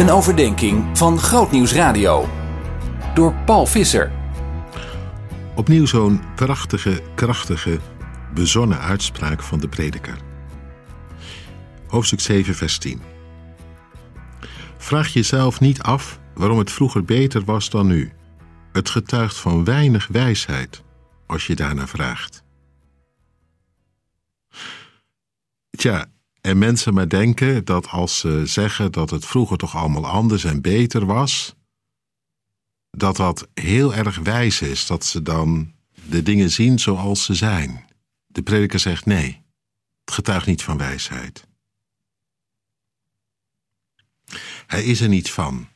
Een 0.00 0.10
overdenking 0.10 0.98
van 0.98 1.18
Grootnieuws 1.18 1.72
Radio. 1.72 2.28
Door 3.14 3.34
Paul 3.34 3.66
Visser. 3.66 4.12
Opnieuw 5.56 5.86
zo'n 5.86 6.20
prachtige, 6.34 7.02
krachtige, 7.14 7.78
bezonnen 8.34 8.78
uitspraak 8.78 9.42
van 9.42 9.60
de 9.60 9.68
prediker. 9.68 10.16
Hoofdstuk 11.86 12.20
7, 12.20 12.54
vers 12.54 12.78
10. 12.78 13.00
Vraag 14.78 15.08
jezelf 15.08 15.60
niet 15.60 15.82
af 15.82 16.20
waarom 16.34 16.58
het 16.58 16.72
vroeger 16.72 17.04
beter 17.04 17.44
was 17.44 17.70
dan 17.70 17.86
nu. 17.86 18.12
Het 18.72 18.88
getuigt 18.88 19.36
van 19.36 19.64
weinig 19.64 20.06
wijsheid 20.06 20.82
als 21.26 21.46
je 21.46 21.54
daarnaar 21.54 21.88
vraagt. 21.88 22.42
Tja, 25.70 26.06
en 26.50 26.58
mensen 26.58 26.94
maar 26.94 27.08
denken 27.08 27.64
dat 27.64 27.88
als 27.88 28.18
ze 28.18 28.42
zeggen 28.46 28.92
dat 28.92 29.10
het 29.10 29.26
vroeger 29.26 29.56
toch 29.56 29.76
allemaal 29.76 30.06
anders 30.06 30.44
en 30.44 30.60
beter 30.60 31.06
was, 31.06 31.54
dat 32.90 33.16
dat 33.16 33.48
heel 33.54 33.94
erg 33.94 34.18
wijs 34.18 34.60
is, 34.60 34.86
dat 34.86 35.04
ze 35.04 35.22
dan 35.22 35.72
de 36.08 36.22
dingen 36.22 36.50
zien 36.50 36.78
zoals 36.78 37.24
ze 37.24 37.34
zijn. 37.34 37.84
De 38.26 38.42
prediker 38.42 38.78
zegt 38.78 39.06
nee, 39.06 39.42
het 40.04 40.14
getuigt 40.14 40.46
niet 40.46 40.62
van 40.62 40.78
wijsheid. 40.78 41.46
Hij 44.66 44.84
is 44.84 45.00
er 45.00 45.08
niet 45.08 45.30
van, 45.30 45.68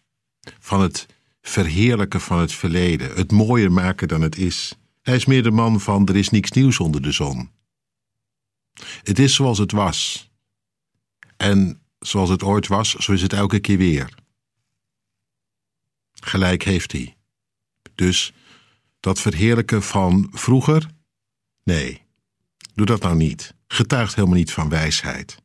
van 0.58 0.80
het 0.80 1.06
verheerlijken 1.42 2.20
van 2.20 2.38
het 2.38 2.52
verleden, 2.52 3.14
het 3.14 3.32
mooier 3.32 3.72
maken 3.72 4.08
dan 4.08 4.20
het 4.20 4.36
is. 4.36 4.74
Hij 5.02 5.16
is 5.16 5.24
meer 5.24 5.42
de 5.42 5.50
man 5.50 5.80
van 5.80 6.06
er 6.06 6.16
is 6.16 6.28
niets 6.28 6.50
nieuws 6.50 6.78
onder 6.78 7.02
de 7.02 7.12
zon. 7.12 7.50
Het 9.02 9.18
is 9.18 9.34
zoals 9.34 9.58
het 9.58 9.72
was. 9.72 10.32
En 11.44 11.80
zoals 11.98 12.30
het 12.30 12.42
ooit 12.42 12.66
was, 12.66 12.94
zo 12.94 13.12
is 13.12 13.22
het 13.22 13.32
elke 13.32 13.58
keer 13.58 13.78
weer. 13.78 14.14
Gelijk 16.12 16.62
heeft 16.62 16.92
hij. 16.92 17.16
Dus 17.94 18.32
dat 19.00 19.20
verheerlijken 19.20 19.82
van 19.82 20.28
vroeger? 20.32 20.91
Nee, 21.62 22.02
doe 22.74 22.86
dat 22.86 23.02
nou 23.02 23.16
niet. 23.16 23.54
Getuigt 23.66 24.14
helemaal 24.14 24.36
niet 24.36 24.52
van 24.52 24.69
wijsheid. 24.69 25.42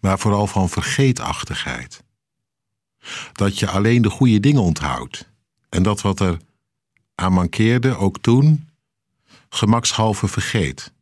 Maar 0.00 0.18
vooral 0.18 0.46
van 0.46 0.68
vergeetachtigheid. 0.68 2.04
Dat 3.32 3.58
je 3.58 3.68
alleen 3.68 4.02
de 4.02 4.10
goede 4.10 4.40
dingen 4.40 4.62
onthoudt. 4.62 5.28
En 5.68 5.82
dat 5.82 6.00
wat 6.00 6.20
er 6.20 6.38
aan 7.14 7.32
mankeerde, 7.32 7.96
ook 7.96 8.18
toen, 8.18 8.68
gemakshalve 9.48 10.28
vergeet. 10.28 10.92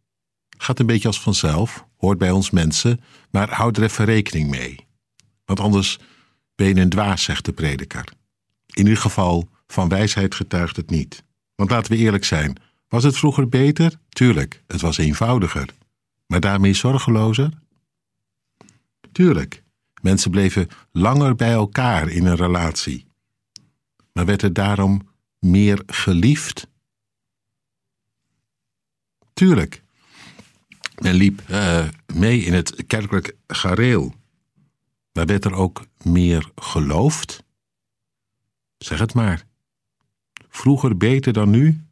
Gaat 0.59 0.78
een 0.78 0.87
beetje 0.87 1.09
als 1.09 1.20
vanzelf, 1.20 1.89
hoort 2.01 2.19
bij 2.19 2.31
ons 2.31 2.51
mensen, 2.51 3.01
maar 3.31 3.51
houd 3.55 3.77
er 3.77 3.83
even 3.83 4.05
rekening 4.05 4.51
mee. 4.51 4.87
Want 5.45 5.61
anders 5.61 5.98
ben 6.55 6.67
je 6.67 6.81
een 6.81 6.89
dwaas, 6.89 7.23
zegt 7.23 7.45
de 7.45 7.53
prediker. 7.53 8.05
In 8.67 8.84
ieder 8.84 8.97
geval, 8.97 9.48
van 9.67 9.89
wijsheid 9.89 10.34
getuigt 10.34 10.77
het 10.77 10.91
niet. 10.91 11.25
Want 11.55 11.71
laten 11.71 11.93
we 11.93 11.98
eerlijk 11.98 12.25
zijn, 12.25 12.56
was 12.89 13.05
het 13.05 13.17
vroeger 13.17 13.48
beter? 13.48 13.98
Tuurlijk, 14.09 14.62
het 14.67 14.81
was 14.81 14.98
eenvoudiger. 14.98 15.69
Maar 16.27 16.41
daarmee 16.41 16.75
zorgelozer? 16.75 17.51
Tuurlijk, 19.12 19.62
mensen 20.03 20.31
bleven 20.31 20.69
langer 20.93 21.34
bij 21.34 21.53
elkaar 21.53 22.09
in 22.09 22.27
een 22.27 22.37
relatie. 22.37 23.06
Maar 24.12 24.25
werd 24.25 24.41
het 24.41 24.55
daarom 24.55 25.09
meer 25.39 25.83
geliefd? 25.87 26.69
Tuurlijk, 29.33 29.83
men 31.01 31.15
liep 31.15 31.43
uh, 31.51 31.89
mee 32.15 32.41
in 32.41 32.53
het 32.53 32.87
kerkelijk 32.87 33.37
gareel. 33.47 34.15
Maar 35.12 35.27
werd 35.27 35.45
er 35.45 35.55
ook 35.55 35.87
meer 36.03 36.51
geloofd? 36.55 37.45
Zeg 38.79 38.98
het 38.98 39.15
maar. 39.15 39.45
Vroeger 40.48 40.97
beter 40.97 41.33
dan 41.33 41.51
nu? 41.51 41.84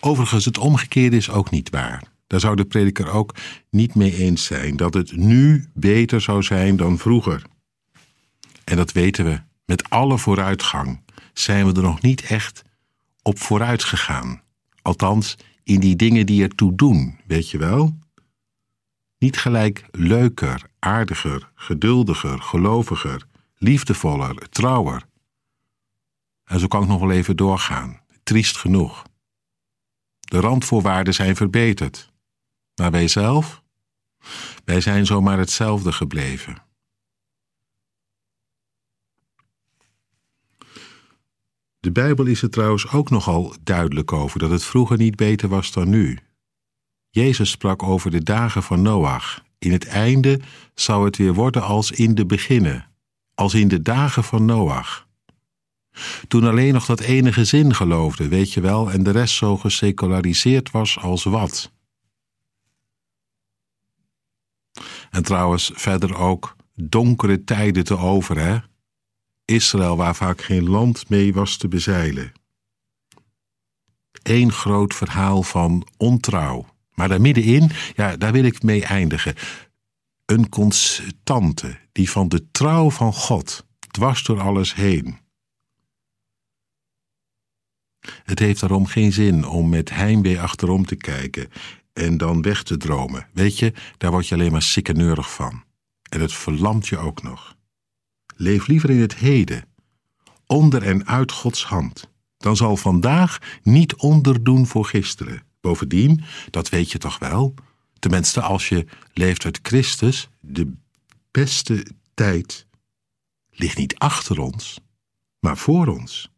Overigens, 0.00 0.44
het 0.44 0.58
omgekeerde 0.58 1.16
is 1.16 1.30
ook 1.30 1.50
niet 1.50 1.70
waar. 1.70 2.02
Daar 2.26 2.40
zou 2.40 2.56
de 2.56 2.64
prediker 2.64 3.10
ook 3.10 3.34
niet 3.70 3.94
mee 3.94 4.16
eens 4.16 4.44
zijn 4.44 4.76
dat 4.76 4.94
het 4.94 5.16
nu 5.16 5.68
beter 5.74 6.20
zou 6.20 6.42
zijn 6.42 6.76
dan 6.76 6.98
vroeger. 6.98 7.42
En 8.64 8.76
dat 8.76 8.92
weten 8.92 9.24
we. 9.24 9.40
Met 9.64 9.90
alle 9.90 10.18
vooruitgang 10.18 11.00
zijn 11.32 11.66
we 11.66 11.72
er 11.72 11.82
nog 11.82 12.02
niet 12.02 12.22
echt 12.22 12.62
op 13.22 13.38
vooruit 13.38 13.84
gegaan. 13.84 14.42
Althans, 14.82 15.36
in 15.62 15.80
die 15.80 15.96
dingen 15.96 16.26
die 16.26 16.42
ertoe 16.42 16.74
doen, 16.74 17.18
weet 17.26 17.50
je 17.50 17.58
wel? 17.58 17.98
Niet 19.18 19.38
gelijk 19.38 19.86
leuker, 19.90 20.70
aardiger, 20.78 21.50
geduldiger, 21.54 22.42
geloviger, 22.42 23.26
liefdevoller, 23.56 24.48
trouwer. 24.48 25.02
En 26.44 26.60
zo 26.60 26.66
kan 26.66 26.82
ik 26.82 26.88
nog 26.88 27.00
wel 27.00 27.10
even 27.10 27.36
doorgaan. 27.36 28.00
Triest 28.22 28.56
genoeg. 28.56 29.02
De 30.20 30.40
randvoorwaarden 30.40 31.14
zijn 31.14 31.36
verbeterd. 31.36 32.12
Maar 32.74 32.90
wij 32.90 33.08
zelf? 33.08 33.62
Wij 34.64 34.80
zijn 34.80 35.06
zomaar 35.06 35.38
hetzelfde 35.38 35.92
gebleven. 35.92 36.62
De 41.92 42.00
Bijbel 42.00 42.26
is 42.26 42.42
er 42.42 42.50
trouwens 42.50 42.90
ook 42.90 43.10
nogal 43.10 43.54
duidelijk 43.62 44.12
over 44.12 44.38
dat 44.38 44.50
het 44.50 44.64
vroeger 44.64 44.96
niet 44.96 45.16
beter 45.16 45.48
was 45.48 45.72
dan 45.72 45.88
nu. 45.88 46.18
Jezus 47.10 47.50
sprak 47.50 47.82
over 47.82 48.10
de 48.10 48.22
dagen 48.22 48.62
van 48.62 48.82
Noach. 48.82 49.44
In 49.58 49.72
het 49.72 49.86
einde 49.86 50.40
zou 50.74 51.04
het 51.04 51.16
weer 51.16 51.34
worden 51.34 51.62
als 51.62 51.90
in 51.90 52.14
de 52.14 52.26
beginnen, 52.26 52.88
als 53.34 53.54
in 53.54 53.68
de 53.68 53.82
dagen 53.82 54.24
van 54.24 54.44
Noach. 54.44 55.06
Toen 56.28 56.44
alleen 56.44 56.72
nog 56.72 56.86
dat 56.86 57.00
ene 57.00 57.32
gezin 57.32 57.74
geloofde, 57.74 58.28
weet 58.28 58.52
je 58.52 58.60
wel, 58.60 58.90
en 58.90 59.02
de 59.02 59.10
rest 59.10 59.34
zo 59.34 59.56
geseculariseerd 59.56 60.70
was 60.70 60.98
als 60.98 61.24
wat. 61.24 61.72
En 65.10 65.22
trouwens, 65.22 65.70
verder 65.74 66.16
ook 66.16 66.56
donkere 66.74 67.44
tijden 67.44 67.84
te 67.84 67.96
over, 67.96 68.38
hè? 68.38 68.58
Israël 69.52 69.96
waar 69.96 70.16
vaak 70.16 70.42
geen 70.42 70.68
land 70.68 71.08
mee 71.08 71.32
was 71.32 71.56
te 71.56 71.68
bezeilen. 71.68 72.32
Eén 74.22 74.52
groot 74.52 74.94
verhaal 74.94 75.42
van 75.42 75.86
ontrouw. 75.96 76.66
Maar 76.94 77.08
daar 77.08 77.20
middenin, 77.20 77.70
ja, 77.96 78.16
daar 78.16 78.32
wil 78.32 78.44
ik 78.44 78.62
mee 78.62 78.84
eindigen. 78.84 79.34
Een 80.24 80.48
constante 80.48 81.78
die 81.92 82.10
van 82.10 82.28
de 82.28 82.50
trouw 82.50 82.90
van 82.90 83.12
God 83.12 83.66
dwars 83.90 84.22
door 84.22 84.40
alles 84.40 84.74
heen. 84.74 85.18
Het 88.24 88.38
heeft 88.38 88.60
daarom 88.60 88.86
geen 88.86 89.12
zin 89.12 89.46
om 89.46 89.68
met 89.68 89.90
heimwee 89.90 90.40
achterom 90.40 90.84
te 90.84 90.96
kijken 90.96 91.50
en 91.92 92.16
dan 92.16 92.42
weg 92.42 92.62
te 92.62 92.76
dromen. 92.76 93.26
Weet 93.32 93.58
je, 93.58 93.72
daar 93.98 94.10
word 94.10 94.28
je 94.28 94.34
alleen 94.34 94.52
maar 94.52 94.62
sikkeneurig 94.62 95.34
van. 95.34 95.64
En 96.08 96.20
het 96.20 96.32
verlamt 96.32 96.88
je 96.88 96.98
ook 96.98 97.22
nog. 97.22 97.56
Leef 98.42 98.66
liever 98.66 98.90
in 98.90 99.00
het 99.00 99.14
heden, 99.14 99.64
onder 100.46 100.82
en 100.82 101.06
uit 101.06 101.32
Gods 101.32 101.64
hand. 101.64 102.08
Dan 102.36 102.56
zal 102.56 102.76
vandaag 102.76 103.38
niet 103.62 103.94
onderdoen 103.94 104.66
voor 104.66 104.84
gisteren. 104.84 105.42
Bovendien, 105.60 106.24
dat 106.50 106.68
weet 106.68 106.92
je 106.92 106.98
toch 106.98 107.18
wel, 107.18 107.54
tenminste 107.98 108.40
als 108.40 108.68
je 108.68 108.86
leeft 109.12 109.44
uit 109.44 109.58
Christus, 109.62 110.28
de 110.40 110.72
beste 111.30 111.86
tijd 112.14 112.66
ligt 113.50 113.78
niet 113.78 113.98
achter 113.98 114.38
ons, 114.38 114.80
maar 115.40 115.56
voor 115.56 115.86
ons. 115.86 116.30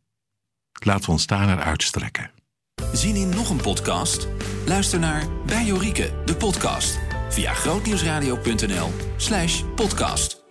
Laten 0.84 1.04
we 1.04 1.10
ons 1.10 1.26
daar 1.26 1.46
naar 1.46 1.62
uitstrekken. 1.62 2.30
Zien 2.92 3.16
in 3.16 3.28
nog 3.28 3.50
een 3.50 3.60
podcast? 3.60 4.28
Luister 4.66 4.98
naar 4.98 5.28
Bij 5.46 5.64
Jorike, 5.64 6.22
de 6.24 6.36
podcast, 6.36 6.98
via 7.28 7.52
grootnieuwsradio.nl 7.52 8.90
slash 9.16 9.62
podcast. 9.74 10.43